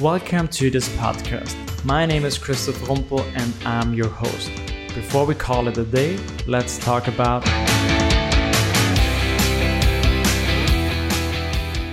[0.00, 1.56] Welcome to this podcast.
[1.82, 4.50] My name is Christoph Rumpel and I'm your host.
[4.94, 7.48] Before we call it a day, let's talk about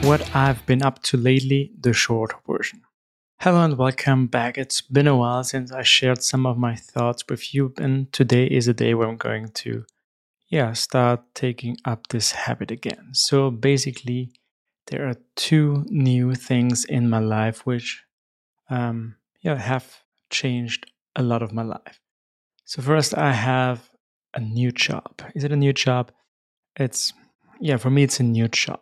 [0.04, 2.82] what I've been up to lately, the short version.
[3.40, 4.58] Hello and welcome back.
[4.58, 8.48] It's been a while since I shared some of my thoughts with you, and today
[8.48, 9.86] is a day where I'm going to
[10.50, 13.12] yeah, start taking up this habit again.
[13.14, 14.34] So basically,
[14.88, 18.04] there are two new things in my life which
[18.70, 22.00] um, yeah have changed a lot of my life.
[22.66, 23.90] So first, I have
[24.34, 25.22] a new job.
[25.36, 26.12] Is it a new job?
[26.76, 27.14] It's
[27.60, 28.80] yeah, for me, it's a new job.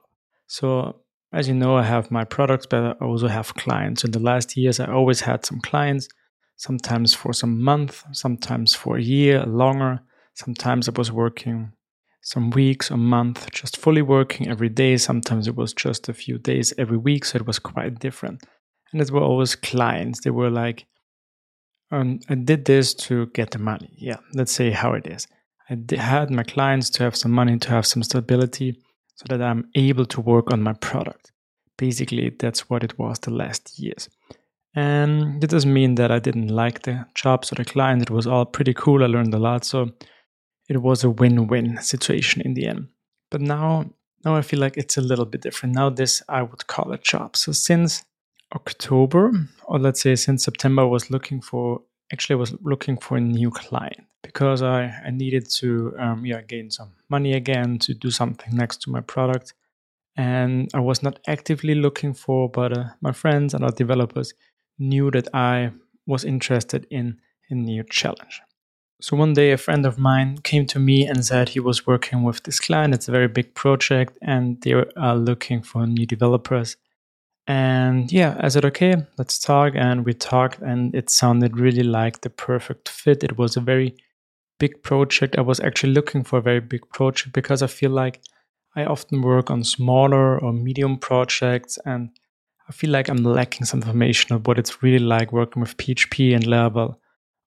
[0.48, 1.02] So
[1.34, 4.04] as you know, I have my products, but I also have clients.
[4.04, 6.08] In the last years, I always had some clients,
[6.58, 10.02] sometimes for some month, sometimes for a year, longer.
[10.34, 11.74] Sometimes I was working
[12.22, 14.98] some weeks, a month, just fully working every day.
[14.98, 18.44] Sometimes it was just a few days every week, so it was quite different.
[18.92, 20.22] And it were always clients.
[20.22, 20.86] They were like,
[21.92, 23.90] um, I did this to get the money.
[23.98, 25.28] Yeah, let's say how it is.
[25.70, 28.78] I had my clients to have some money, to have some stability,
[29.16, 31.32] so that I'm able to work on my product.
[31.78, 34.10] Basically, that's what it was the last years.
[34.76, 38.02] And it doesn't mean that I didn't like the jobs or the client.
[38.02, 39.04] It was all pretty cool.
[39.04, 39.66] I learned a lot.
[39.66, 39.90] So
[40.72, 42.88] it was a win-win situation in the end.
[43.30, 43.92] But now
[44.24, 45.76] now I feel like it's a little bit different.
[45.76, 47.36] Now this I would call a job.
[47.36, 48.04] So since
[48.56, 49.32] October,
[49.66, 51.82] or let's say since September, I was looking for
[52.14, 56.42] actually I was looking for a new client because I, I needed to um, yeah
[56.42, 59.54] gain some money again to do something next to my product.
[60.16, 64.34] And I was not actively looking for, but uh, my friends and our developers
[64.78, 65.72] knew that I
[66.06, 68.42] was interested in a new challenge.
[69.02, 72.22] So one day, a friend of mine came to me and said he was working
[72.22, 72.94] with this client.
[72.94, 76.78] It's a very big project, and they are looking for new developers.
[77.48, 79.74] And yeah, I said, okay, let's talk.
[79.76, 83.24] And we talked, and it sounded really like the perfect fit.
[83.24, 83.96] It was a very
[84.60, 85.36] big project.
[85.36, 88.22] I was actually looking for a very big project because I feel like
[88.76, 92.12] I often work on smaller or medium projects, and
[92.70, 96.36] I feel like I'm lacking some information of what it's really like working with PHP
[96.36, 96.98] and Laravel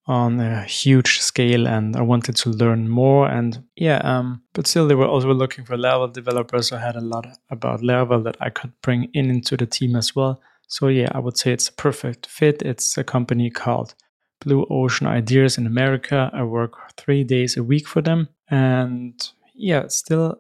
[0.06, 4.86] on a huge scale and I wanted to learn more and yeah um but still
[4.86, 6.68] they were also looking for Laravel developers.
[6.68, 9.96] So I had a lot about Laravel that I could bring in into the team
[9.96, 10.40] as well.
[10.68, 12.60] So yeah I would say it's a perfect fit.
[12.62, 13.94] It's a company called
[14.40, 16.30] Blue Ocean Ideas in America.
[16.34, 18.28] I work 3 days a week for them.
[18.50, 19.14] And
[19.54, 20.38] yeah still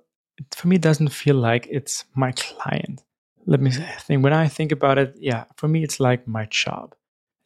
[0.50, 3.02] for me it doesn't feel like it's my client.
[3.46, 6.94] Let me think when I think about it yeah for me it's like my job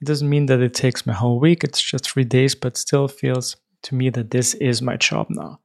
[0.01, 3.09] it doesn't mean that it takes my whole week, it's just three days, but still
[3.09, 5.61] feels to me that this is my job now.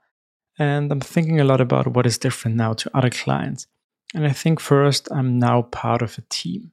[0.58, 3.68] And I'm thinking a lot about what is different now to other clients.
[4.14, 6.72] And I think first, I'm now part of a team.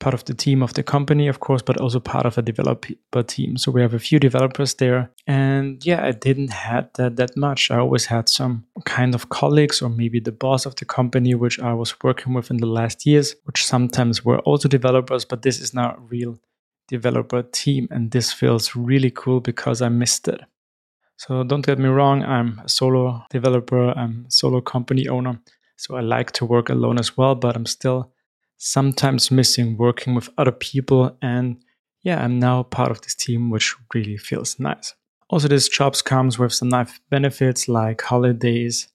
[0.00, 3.22] Part of the team of the company, of course, but also part of a developer
[3.22, 3.56] team.
[3.56, 5.10] So we have a few developers there.
[5.26, 7.70] And yeah, I didn't had that that much.
[7.70, 11.58] I always had some kind of colleagues or maybe the boss of the company, which
[11.58, 15.60] I was working with in the last years, which sometimes were also developers, but this
[15.60, 16.38] is now real
[16.88, 17.86] developer team.
[17.90, 20.40] And this feels really cool because I missed it.
[21.16, 25.40] So don't get me wrong, I'm a solo developer, I'm a solo company owner.
[25.76, 28.12] So I like to work alone as well, but I'm still
[28.56, 31.16] sometimes missing working with other people.
[31.20, 31.62] And
[32.02, 34.94] yeah, I'm now part of this team, which really feels nice.
[35.28, 38.88] Also, this jobs comes with some nice benefits like holidays,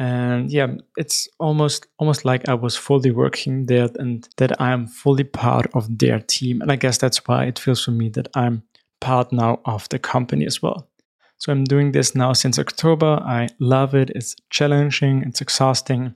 [0.00, 0.66] and yeah
[0.96, 5.66] it's almost almost like i was fully working there and that i am fully part
[5.74, 6.62] of their team.
[6.62, 8.62] And i guess that's why it feels for me that i'm
[9.00, 10.88] part now of the company as well.
[11.36, 13.20] So i'm doing this now since october.
[13.22, 14.10] I love it.
[14.14, 15.22] It's challenging.
[15.26, 16.14] It's exhausting.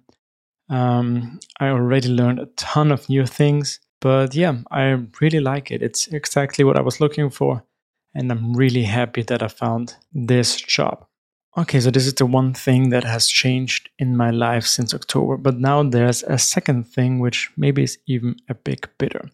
[0.71, 5.83] Um, i already learned a ton of new things but yeah i really like it.
[5.83, 7.63] It's exactly what i was looking for
[8.15, 11.07] and i'm really happy that i found this job
[11.57, 15.37] Okay, so this is the one thing that has changed in my life since October.
[15.37, 19.31] But now there's a second thing, which maybe is even a big bitter.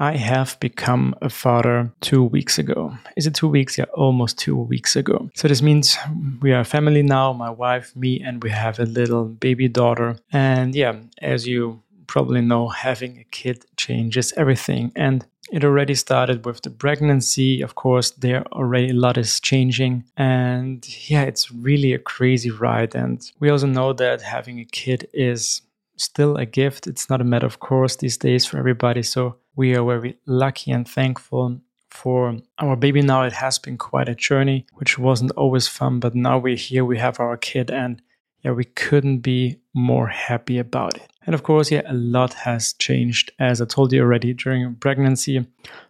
[0.00, 2.98] I have become a father two weeks ago.
[3.16, 3.78] Is it two weeks?
[3.78, 5.30] Yeah, almost two weeks ago.
[5.36, 5.96] So this means
[6.40, 10.16] we are a family now my wife, me, and we have a little baby daughter.
[10.32, 14.92] And yeah, as you probably know, having a kid changes everything.
[14.94, 17.62] And it already started with the pregnancy.
[17.62, 20.04] Of course, there already a lot is changing.
[20.18, 22.94] And yeah, it's really a crazy ride.
[22.94, 25.62] And we also know that having a kid is
[25.96, 26.86] still a gift.
[26.86, 29.02] It's not a matter of course these days for everybody.
[29.02, 33.22] So we are very lucky and thankful for our baby now.
[33.22, 36.98] It has been quite a journey, which wasn't always fun, but now we're here, we
[36.98, 38.02] have our kid, and
[38.42, 41.08] yeah, we couldn't be more happy about it.
[41.24, 43.32] And of course, yeah, a lot has changed.
[43.38, 45.46] As I told you already during pregnancy,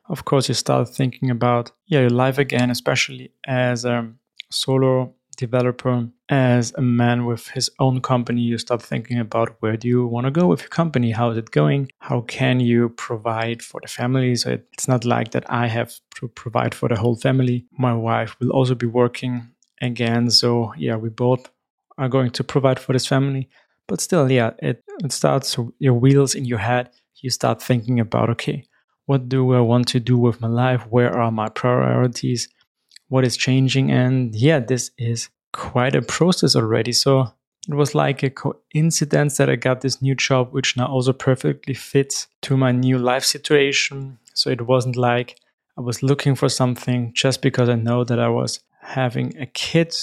[0.08, 4.12] of course, you start thinking about, yeah, your life again, especially as a
[4.50, 9.88] solo developer, as a man with his own company, you start thinking about where do
[9.88, 11.10] you want to go with your company?
[11.10, 11.90] How is it going?
[11.98, 14.37] How can you provide for the family?
[14.37, 17.66] So it's not like that I have to provide for the whole family.
[17.78, 19.48] My wife will also be working
[19.81, 20.31] again.
[20.31, 21.50] So yeah, we both
[21.99, 23.49] are going to provide for this family.
[23.89, 26.91] But still, yeah, it, it starts your wheels in your head.
[27.17, 28.65] You start thinking about, okay,
[29.06, 30.83] what do I want to do with my life?
[30.91, 32.49] Where are my priorities?
[33.09, 33.91] What is changing?
[33.91, 36.93] And yeah, this is quite a process already.
[36.93, 37.29] So
[37.69, 41.75] it was like a coincidence that I got this new job, which now also perfectly
[41.75, 44.19] fits to my new life situation.
[44.35, 45.39] So it wasn't like
[45.79, 49.94] I was looking for something just because I know that I was having a kid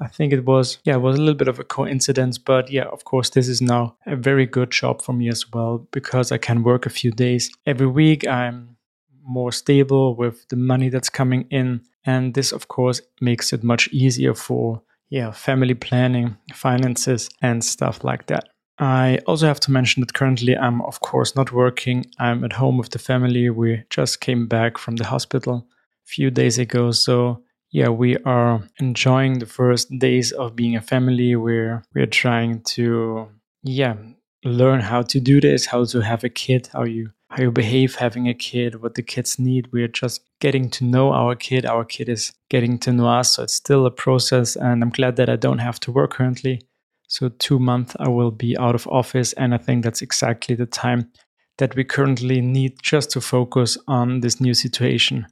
[0.00, 2.38] I think it was, yeah, it was a little bit of a coincidence.
[2.38, 5.86] But yeah, of course, this is now a very good job for me as well
[5.90, 8.26] because I can work a few days every week.
[8.26, 8.76] I'm
[9.24, 11.82] more stable with the money that's coming in.
[12.04, 18.04] And this, of course, makes it much easier for, yeah, family planning, finances, and stuff
[18.04, 18.48] like that.
[18.78, 22.06] I also have to mention that currently I'm, of course, not working.
[22.18, 23.50] I'm at home with the family.
[23.50, 25.66] We just came back from the hospital
[26.04, 26.92] a few days ago.
[26.92, 31.36] So yeah, we are enjoying the first days of being a family.
[31.36, 33.28] We're we're trying to
[33.62, 33.96] yeah
[34.44, 37.96] learn how to do this, how to have a kid, how you how you behave
[37.96, 39.68] having a kid, what the kids need.
[39.70, 41.66] We're just getting to know our kid.
[41.66, 44.56] Our kid is getting to know us, so it's still a process.
[44.56, 46.62] And I'm glad that I don't have to work currently.
[47.06, 50.66] So two months I will be out of office, and I think that's exactly the
[50.66, 51.10] time
[51.58, 55.26] that we currently need just to focus on this new situation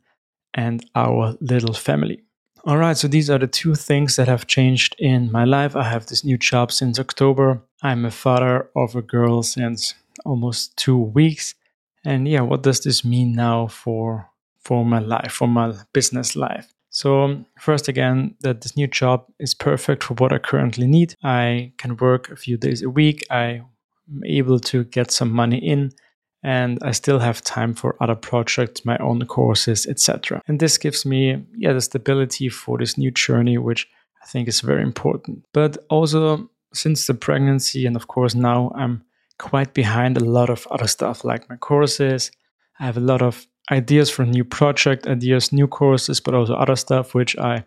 [0.55, 2.25] and our little family.
[2.67, 5.77] All right, so these are the two things that have changed in my life.
[5.77, 7.63] I have this new job since October.
[7.81, 11.55] I'm a father of a girl since almost two weeks.
[12.05, 14.29] And yeah, what does this mean now for
[14.59, 16.75] for my life, for my business life?
[16.91, 21.15] So um, first again, that this new job is perfect for what I currently need.
[21.23, 23.23] I can work a few days a week.
[23.31, 23.67] I'm
[24.25, 25.93] able to get some money in
[26.43, 30.41] and I still have time for other projects, my own courses, etc.
[30.47, 33.88] And this gives me yeah the stability for this new journey, which
[34.23, 35.44] I think is very important.
[35.53, 39.03] But also since the pregnancy, and of course now I'm
[39.38, 42.31] quite behind a lot of other stuff like my courses.
[42.79, 46.77] I have a lot of ideas for new project ideas, new courses, but also other
[46.77, 47.65] stuff which I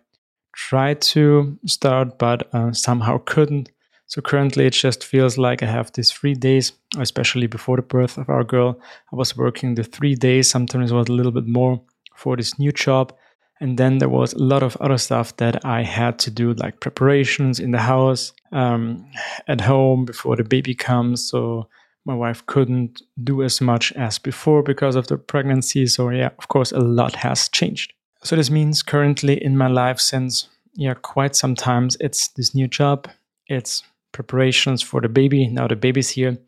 [0.52, 3.70] tried to start but uh, somehow couldn't
[4.10, 8.18] so currently it just feels like I have these three days, especially before the birth
[8.18, 8.76] of our girl.
[9.12, 11.80] I was working the three days, sometimes it was a little bit more
[12.16, 13.12] for this new job.
[13.60, 16.80] And then there was a lot of other stuff that I had to do, like
[16.80, 19.06] preparations in the house, um,
[19.46, 21.28] at home before the baby comes.
[21.28, 21.68] So
[22.04, 25.86] my wife couldn't do as much as before because of the pregnancy.
[25.86, 27.92] So yeah, of course, a lot has changed.
[28.24, 32.66] So this means currently in my life since yeah quite some times it's this new
[32.66, 33.08] job.
[33.46, 35.46] It's preparations for the baby.
[35.48, 36.38] Now the baby's here,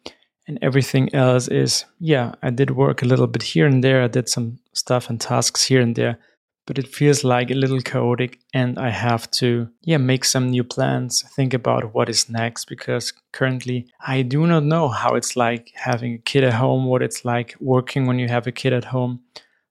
[0.48, 4.02] and everything else is, yeah, I did work a little bit here and there.
[4.02, 6.18] I did some stuff and tasks here and there,
[6.66, 10.64] but it feels like a little chaotic, and I have to, yeah, make some new
[10.64, 15.72] plans, think about what is next, because currently I do not know how it's like
[15.74, 18.86] having a kid at home, what it's like working when you have a kid at
[18.86, 19.20] home.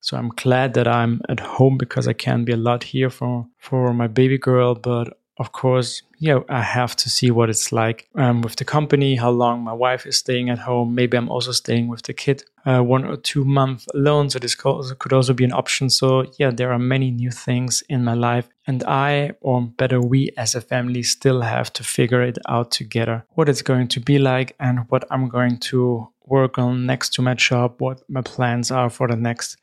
[0.04, 3.48] So I'm glad that I'm at home because I can be a lot here for
[3.60, 8.08] for my baby girl, but of course, yeah, I have to see what it's like
[8.14, 10.94] um, with the company, how long my wife is staying at home.
[10.94, 14.30] Maybe I'm also staying with the kid uh, one or two months alone.
[14.30, 15.90] So this could also be an option.
[15.90, 18.48] So yeah, there are many new things in my life.
[18.68, 23.26] And I, or better, we as a family still have to figure it out together.
[23.30, 27.24] What it's going to be like and what I'm going to work on next to
[27.24, 29.58] my job, what my plans are for the next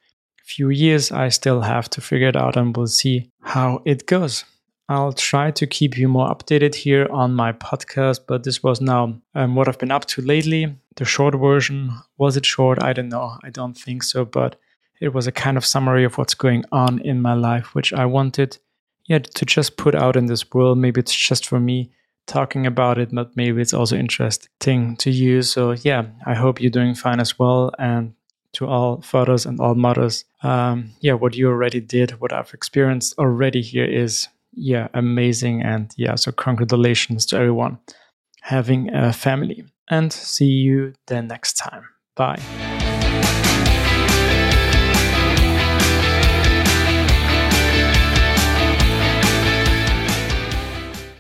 [0.45, 1.13] few years.
[1.13, 4.45] I still have to figure it out and we'll see how it goes.
[4.91, 9.21] I'll try to keep you more updated here on my podcast, but this was now
[9.35, 10.75] um, what I've been up to lately.
[10.97, 12.83] The short version was it short?
[12.83, 13.37] I don't know.
[13.45, 14.57] I don't think so, but
[15.01, 18.07] it was a kind of summary of what's going on in my life, which I
[18.07, 18.57] wanted,
[19.05, 20.79] yeah, to just put out in this world.
[20.79, 21.93] Maybe it's just for me
[22.27, 25.43] talking about it, but maybe it's also interesting to you.
[25.43, 27.73] So yeah, I hope you're doing fine as well.
[27.79, 28.15] And
[28.53, 33.19] to all fathers and all mothers, um, yeah, what you already did, what I've experienced
[33.19, 34.29] already here is
[34.59, 35.63] yeah, amazing.
[35.63, 37.79] And yeah, so congratulations to everyone
[38.43, 39.65] having a family.
[39.91, 41.85] And see you the next time.
[42.15, 42.43] Bye.